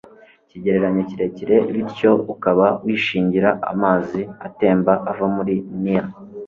[0.43, 6.11] ikigereranyo kirekire bityo ukaba wishingira a amazi atemba ava muri nili